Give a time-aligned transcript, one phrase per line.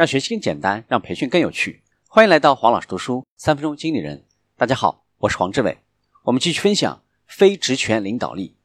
[0.00, 1.82] 让学习更简单，让培训更有趣。
[2.08, 4.24] 欢迎来到黄老师读书三分钟经理人。
[4.56, 5.76] 大家好，我是黄志伟。
[6.22, 8.56] 我们继续分享非职权领导力，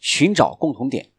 [0.00, 1.10] 寻找共同点。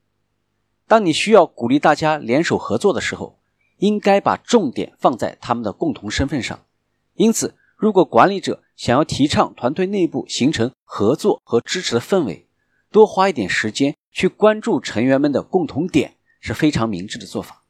[0.90, 3.40] 当你需要鼓励大家联手合作的时候，
[3.78, 6.66] 应该把重点放在他们的共同身份上。
[7.14, 12.50] 因此，如果管理者想要提倡团队内部形成合作和支持的氛围，
[12.92, 17.64] 多花一点时间去关注成员们的共同点是非常明智的做法。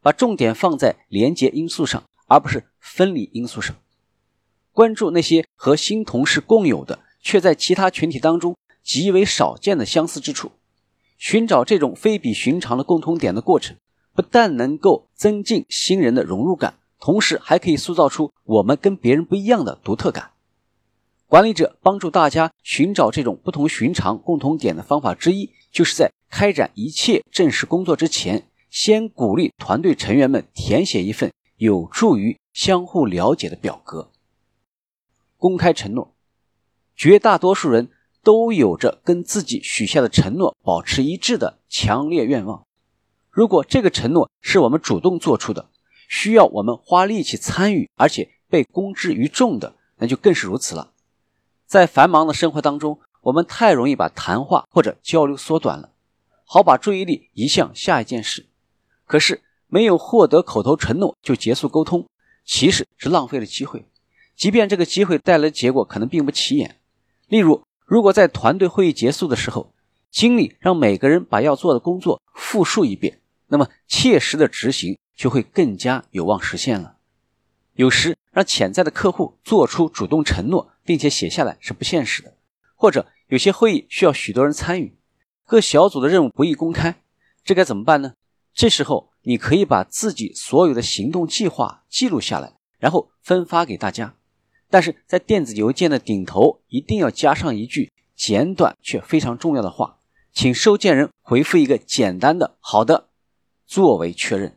[0.00, 3.76] 把重点放在连接因素上，而不是分离因素上。
[4.72, 10.52] 关注那些和新同事共有的，却在其他群体当中极为少见的相似之处。
[11.16, 13.76] 寻找这种非比寻常的共同点的过程，
[14.14, 20.30] 不但能够增进新人的融入感，同时还可以塑造出我们跟别人不一样的独特感。
[21.26, 34.10] 管理者帮助大家寻找这种不同寻常共同点的方法之一，就是在开展一切正式工作之前，先鼓励团队成员们填写一份有助于相互了解的表格。
[35.36, 36.14] 公开承诺，
[36.96, 37.90] 绝大多数人。
[38.24, 42.66] 都有着跟自己许下的承诺保持一致的强烈愿望。
[43.30, 45.70] 如果这个承诺是我们主动做出的，
[46.08, 50.92] 需要我们花力气参与，而且被公之于众的，那就更是如此了。
[51.64, 55.92] 在繁忙的生活当中，我们太容易把谈话或者交流缩短了，
[56.44, 58.48] 好把注意力移向下一件事。
[59.08, 62.06] 可是，没有获得口头承诺就结束沟通，
[62.44, 63.84] 其实是浪费了机会。
[64.36, 66.76] 即便这个机会带来的结果可能并不起眼，
[67.26, 67.60] 例如。
[67.90, 69.72] 如果在团队会议结束的时候，
[70.10, 76.96] 经理让每个人把要做的工作复述一遍，那么切实的执行就会更加有望实现了。
[77.76, 82.34] 有时让潜在的客户做出主动承诺，并且写下来是不现实的，
[82.76, 84.94] 或者有些会议需要许多人参与，
[85.46, 87.00] 各小组的任务不易公开，
[87.42, 88.12] 这该怎么办呢？
[88.54, 94.14] 这时候你可以把自己所有的行动计划记录下来，然后分发给大家。
[94.70, 99.98] 但是在电子邮件的顶头一定要加上一句简短却非常重要的话，
[100.32, 103.08] 请收件人回复一个简单的“好的”
[103.66, 104.56] 作为确认。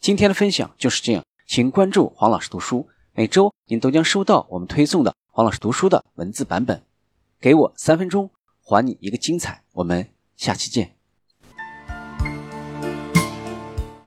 [0.00, 6.82] 今天的分享就是这样，请关注黄老师读书，每周您都将收到我们推送的黄老师读书的文字版本。
[7.40, 9.64] 给我三分钟，还你一个精彩。
[9.72, 10.97] 我们下期见。